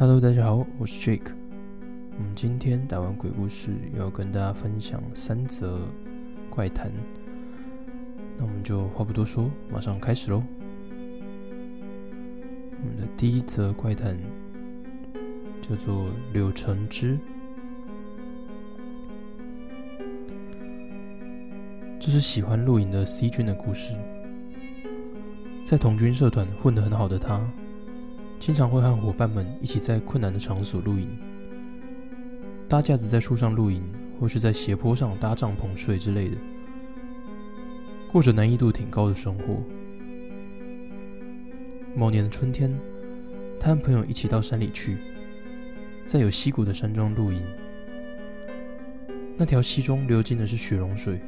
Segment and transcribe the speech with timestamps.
[0.00, 1.30] Hello，大家好，我是 Jake。
[2.16, 5.78] 我们今天打完鬼故事，要跟大家分享三则
[6.48, 6.90] 怪谈。
[8.38, 10.42] 那我们就话不多说，马上开始喽。
[12.82, 14.18] 我们的第一则怪谈
[15.60, 17.18] 叫做柳橙汁。
[21.98, 23.92] 这是喜欢露营的 C 君的故事。
[25.62, 27.46] 在童军社团混得很好的他，
[28.40, 31.06] 经常会和伙伴们一起在困难的场所露营，
[32.66, 33.84] 搭架子在树上露营，
[34.18, 36.36] 或是在斜坡上搭帐篷睡之类的，
[38.10, 39.62] 过着难易度挺高的生活。
[41.94, 42.74] 某年的春天，
[43.60, 44.96] 他和朋友一起到山里去，
[46.06, 47.42] 在有溪谷的山庄露营。
[49.36, 51.20] 那条溪中流进的是雪融水。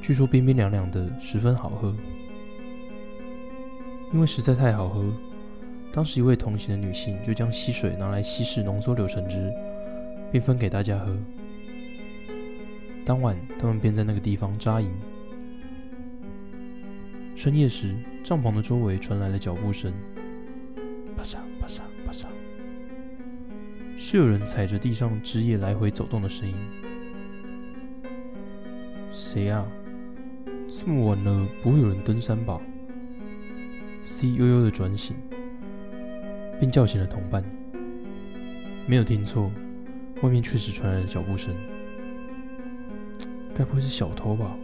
[0.00, 1.94] 据说冰冰凉凉的，十分好喝。
[4.12, 5.12] 因为实在太好喝，
[5.94, 9.54] 当时一位同行的女性就将溪水拿来稀释浓缩柳橙汁，
[10.32, 11.16] 并分给大家喝。
[13.04, 14.90] 当晚，他们便在那个地方扎营。
[17.36, 19.92] 深夜时，帐篷的周围传来了脚步声，
[21.16, 22.26] 啪嚓啪嚓啪嚓，
[23.96, 26.56] 是有人踩着地上枝叶来回走动的声音。
[29.12, 29.64] 谁啊？
[30.68, 32.60] 这么晚了，不会有人登山吧
[34.02, 35.14] ？C 悠悠的转醒，
[36.60, 37.44] 并叫醒了同伴。
[38.86, 39.50] 没有听错，
[40.22, 41.54] 外面确实传来了脚步声。
[43.54, 44.56] 该不会是小偷吧？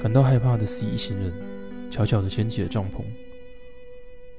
[0.00, 1.32] 感到害怕的 C 一行人
[1.90, 3.02] 悄悄地掀起了帐篷，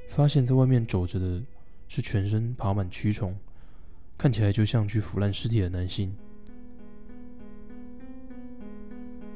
[0.08, 1.42] 发现在外面走着的
[1.88, 3.36] 是全身爬满蛆虫，
[4.18, 6.16] 看起来就像具腐烂尸体的男性。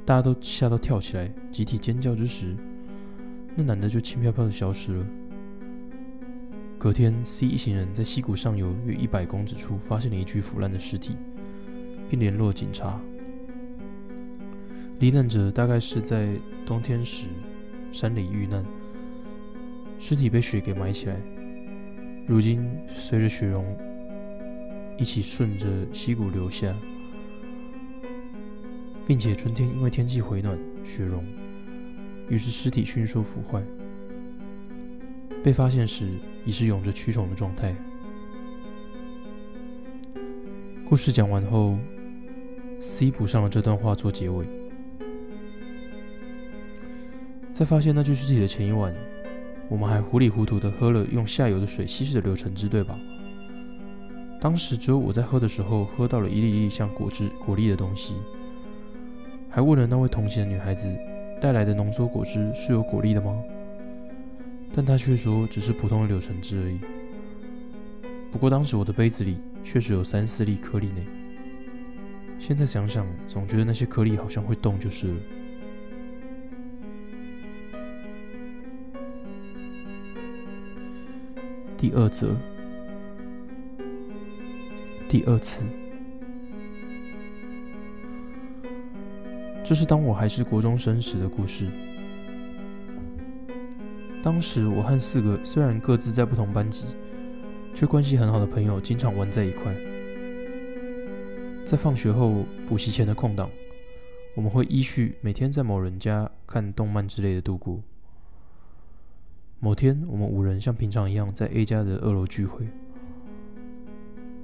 [0.05, 2.55] 大家都吓到跳起来，集体尖叫之时，
[3.55, 5.05] 那男的就轻飘飘的消失了。
[6.85, 11.17] 隔天，C 一行人在溪谷上游约一百公尺处发现了一具腐烂的尸体，
[12.07, 13.01] 并联络警察。
[14.99, 17.25] 罹难者大概是在冬天时
[17.91, 18.63] 山里遇难，
[19.97, 21.19] 尸体被雪给埋起来，
[22.27, 23.65] 如今随着雪融
[24.99, 26.71] 一起顺着溪谷流下。
[29.07, 31.25] 并且春天因为天气回暖，雪融，
[32.29, 33.63] 于是尸体迅速腐坏。
[35.43, 36.11] 被发现时
[36.45, 37.75] 已是涌着蛆虫的状态。
[40.87, 41.75] 故事讲完后
[42.79, 44.45] ，C 补上了这段话做结尾。
[47.51, 48.93] 在发现那具尸体的前一晚，
[49.67, 52.99] 我们还糊里糊涂的喝了用下游的水稀释的柳橙汁，对吧？
[54.39, 58.13] 当时只有我在喝的时候，喝到了一粒一粒像果汁、果粒的东西。
[59.49, 60.93] 还问了那位同行的女孩子，
[61.41, 63.41] 带来的浓缩果汁是有果粒的吗？
[64.73, 66.79] 但他却说只是普通的柳橙汁而已。
[68.31, 71.01] 不过当时我的杯子里确实有三四粒颗粒呢。
[72.39, 75.15] 现在想想，总觉得那些颗粒好像会动就是了。
[81.77, 82.35] 第二则，
[85.07, 85.65] 第二次。
[89.63, 91.67] 这是当我还是国中生时的故事。
[94.25, 96.87] 当时我和四个虽然各自在不同班级，
[97.75, 99.71] 却关系很好的朋友经常玩在一块。
[101.63, 103.47] 在放学后、补习前的空档，
[104.33, 107.79] 我们会依序每天在某人家看动漫之类的度过。
[109.59, 112.67] 某天，我们五人像平常一样在 A 家的二楼聚会。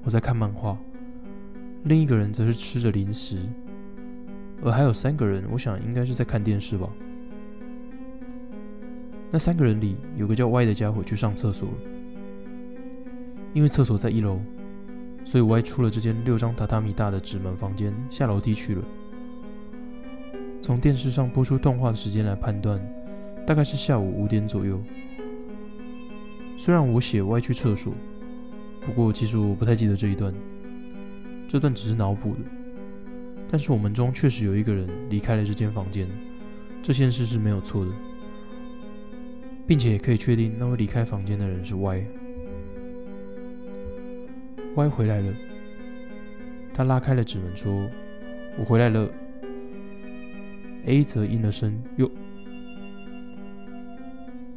[0.03, 0.78] 我在看漫画，
[1.86, 3.40] 另一个人则是吃着零食。
[4.64, 6.88] 而还有三个人，我想应该是在看电视吧。
[9.31, 11.75] 那三个人里有个叫 Y 的家伙去上厕所了，
[13.53, 14.40] 因为厕所在一楼，
[15.23, 18.84] 所以 Y 出了这间六张榻榻米大的纸门房间，下楼梯去了。
[20.61, 22.79] 从电视上播出动画的时间来判断，
[23.47, 24.79] 大概是下午五点左右。
[26.58, 27.94] 虽然我写 Y 去厕所，
[28.85, 30.34] 不过其实我不太记得这一段，
[31.47, 32.41] 这段只是脑补的。
[33.50, 36.08] 但是我们中确实有一个人离开了这间房间，
[36.84, 37.91] 这件事是没有错的，
[39.72, 42.06] 并且可以确定那位离开房间的人是 Y。
[44.76, 45.34] Y 回来了，
[46.73, 47.90] 他拉开了纸门说
[48.59, 49.09] ：“我回来了。
[50.84, 52.12] ”A 则应了声“哟”。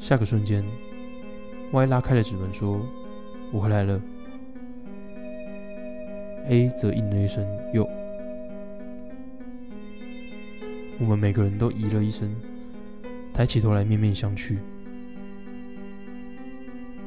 [0.00, 0.64] 下个瞬间
[1.70, 2.84] ，Y 拉开了纸门说
[3.54, 4.02] ：“我回来了。
[6.48, 7.88] ”A 则应了一声“哟”。
[10.98, 12.34] 我们每个人都咦了一声，
[13.32, 14.56] 抬起头来面面相觑。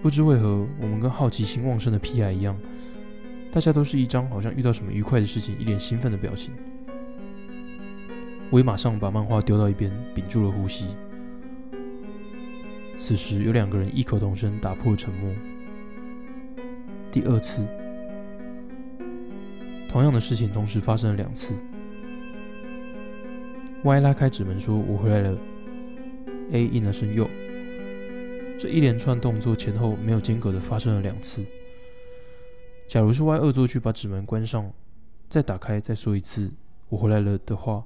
[0.08, 2.58] 不知为何，我们跟好奇心旺盛的屁孩一样，
[3.52, 6.54] 大家都是一张好像遇到什么愉快的事情，一脸兴奋的表情。
[8.50, 10.86] 我也马上把漫画丢到一边，屏住了呼吸。
[12.96, 15.30] 此时，有两个人异口同声打破沉默。
[17.12, 17.68] 第二次，
[19.90, 21.54] 同样的事情同时发生了两次。
[23.84, 25.38] Y 拉开纸门说：“我回来了。
[26.54, 27.30] ”A 应了声“又”。
[28.60, 31.46] 这一连串动作前后没有间隔的发生了两次。
[32.88, 34.72] 假如是 Y 恶作剧把纸门关上，
[35.30, 36.52] 再打开，再说一次
[36.90, 37.86] “我回来了”的话，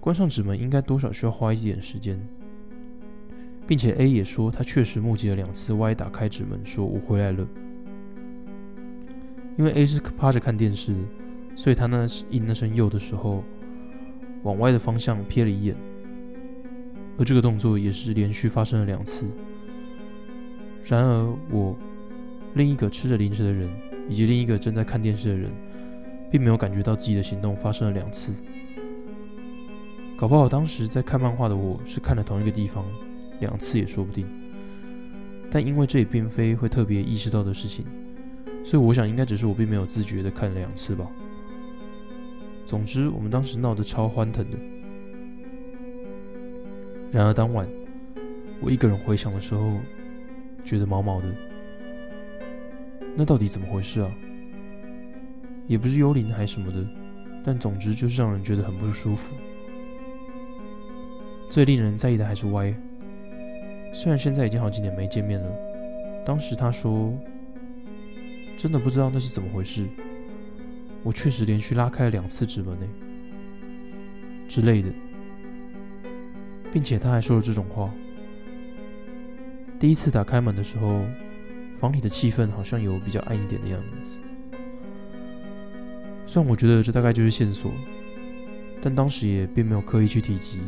[0.00, 2.20] 关上纸门应该多少需要花一点时间。
[3.68, 7.46] 并且 A 也说他确实目击了两次 Y 打开纸门说“我回来了”。
[9.58, 10.94] 因为 A 是趴着看电视，
[11.54, 13.44] 所以他那应那声“又”的时候，
[14.42, 15.76] 往 Y 的方向瞥了一眼。
[17.18, 19.28] 而这个动作也是连续发生了两次。
[20.84, 21.76] 然而，我
[22.54, 23.68] 另一个吃着零食的人，
[24.08, 25.50] 以及另一个正在看电视的人，
[26.30, 28.32] 并没有感觉到自己的行动发生了两次。
[30.16, 32.84] 搞不好当时在看漫画的我是看了同一个地方
[33.38, 34.26] 两次也说不定。
[35.50, 37.84] 但因为这也并非会特别意识到的事情，
[38.64, 41.06] 所以我想应该只是我并没有自觉的看了两次吧。
[42.64, 44.58] 总之，我们当时闹得超欢腾的。
[47.10, 47.68] 然而当晚，
[48.60, 49.74] 我一个人回想的时候。
[50.68, 51.28] 觉得毛毛的，
[53.16, 54.10] 那到底怎么回事啊？
[55.66, 56.86] 也不是幽灵还什么的，
[57.42, 59.34] 但总之就是让人觉得很不舒服。
[61.48, 62.74] 最令人在意的还是 Y，
[63.94, 65.50] 虽然现在已经好几年没见面了，
[66.22, 67.14] 当时他说
[68.58, 69.86] 真的不知道那是怎么回事。
[71.02, 72.86] 我确实连续拉开了两次指纹呢
[74.46, 74.90] 之类的，
[76.70, 77.90] 并且他还说了这种话。
[79.78, 81.04] 第一次打开门的时候，
[81.76, 84.18] 房里的气氛好像有比较暗一点的样子。
[86.26, 87.70] 虽然我觉得这大概就是线索，
[88.82, 90.58] 但当时也并没有刻意去提及，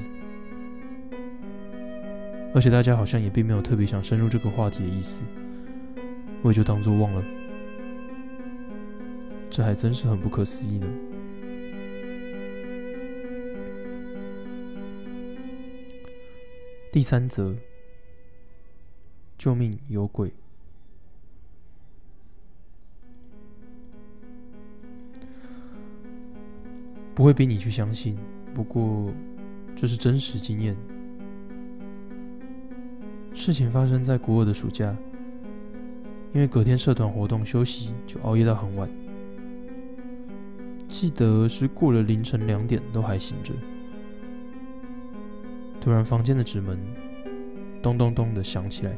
[2.55, 5.25] 而且大家好像也并没有特别想深入这个话题的意思，
[6.43, 7.25] 我也就当做忘了。
[9.51, 10.87] 这还真是很不可思议呢。
[16.93, 17.57] 第三则。
[19.41, 19.79] 救命！
[19.89, 20.31] 有鬼！
[27.15, 28.19] 不会逼你去相信，
[28.53, 29.11] 不过
[29.75, 30.77] 这是真实经验。
[33.33, 34.95] 事情发生在古尔的暑假，
[36.35, 38.91] 因为隔天社团活动休息，就熬夜到很晚。
[40.87, 43.55] 记得是过了凌晨两点都还醒着，
[45.81, 46.79] 突然房间的纸门
[47.83, 48.95] 咚咚咚的响起来。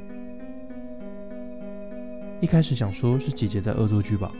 [2.43, 4.33] 一开始想说是姐姐在恶作剧吧，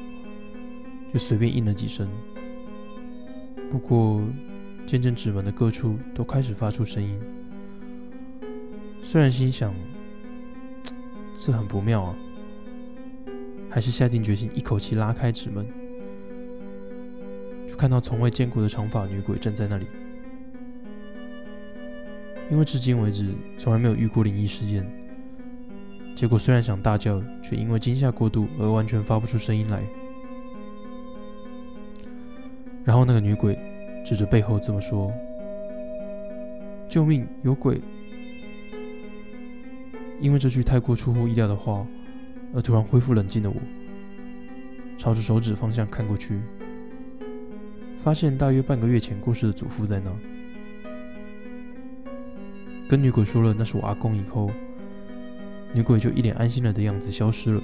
[1.13, 2.09] 就随便应了几声。
[3.71, 4.21] 不过
[4.85, 7.17] 渐渐指门的各处都开始发出声音，
[9.05, 9.73] 虽然心想
[11.39, 12.17] 这很不妙啊，
[13.71, 15.65] 还是下定决心一口气拉开纸门，
[17.69, 19.87] 就看到从未见过的长发女鬼站在那里。
[22.51, 25.02] 因为至今为止从来没有遇过灵异事件。
[26.15, 29.83] 结果虽然想大叫，却因为惊吓过度而完全发不出声音来。
[32.85, 33.59] 然后那个女鬼
[34.05, 35.13] 指着背后这么说
[36.89, 37.81] ：“救命，有鬼！”
[40.21, 41.85] 因为这句太过出乎意料的话，
[42.55, 43.57] 而突然恢复冷静的我，
[44.97, 46.39] 朝着手指方向看过去，
[47.99, 50.13] 发现大约半个月前过世的祖父在那。
[52.89, 54.51] 跟女鬼说了那是我阿公以后。
[55.75, 57.63] 女鬼就一脸安心了的样子消失了。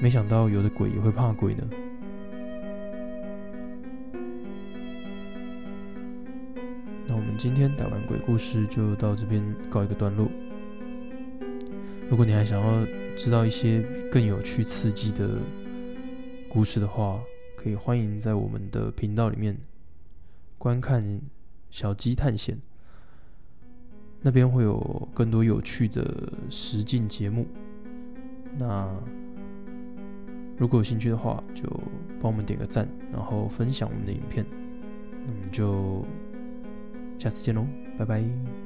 [0.00, 1.68] 没想到有的鬼也会怕鬼呢。
[7.06, 10.28] 那我们今天打完鬼故事就到这边告一个段落。
[12.08, 15.38] 如果你还想要知道一些更有趣、刺激的
[16.48, 17.20] 故事的话，
[17.56, 19.58] 可以欢迎在我们的频道里面
[20.56, 21.04] 观看
[21.70, 22.56] 《小鸡探险》。
[24.20, 27.46] 那边会有更多有趣的实境节目，
[28.58, 28.88] 那
[30.56, 31.68] 如果有兴趣的话，就
[32.20, 34.44] 帮我们点个赞，然后分享我们的影片，
[35.24, 36.04] 那我们就
[37.18, 37.64] 下次见喽，
[37.96, 38.57] 拜拜。